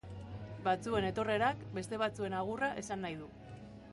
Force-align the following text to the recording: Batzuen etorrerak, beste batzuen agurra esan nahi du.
Batzuen 0.67 1.07
etorrerak, 1.09 1.61
beste 1.77 2.01
batzuen 2.03 2.39
agurra 2.39 2.73
esan 2.85 3.05
nahi 3.07 3.21
du. 3.23 3.29